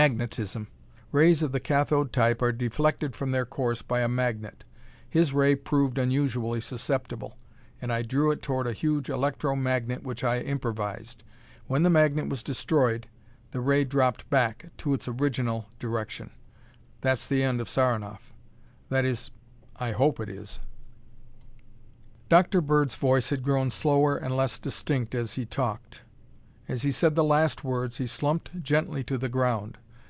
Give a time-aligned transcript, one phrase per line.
[0.00, 0.66] "Magnetism.
[1.12, 4.64] Rays of the cathode type are deflected from their course by a magnet.
[5.08, 7.38] His ray proved unusually susceptible,
[7.80, 11.22] and I drew it toward a huge electro magnet which I improvised.
[11.68, 13.06] When the magnet was destroyed,
[13.52, 14.70] the ray dropped back...
[14.78, 15.66] to its original...
[15.78, 16.32] direction.
[17.00, 17.60] That's the end...
[17.60, 18.32] of Saranoff.
[18.88, 19.30] That is...
[19.76, 20.18] I hope...
[20.18, 20.58] it is."
[22.28, 22.60] Dr.
[22.60, 26.02] Bird's voice had grown slower and less distinct as he talked.
[26.66, 29.78] As he said the last words, he slumped gently to the ground.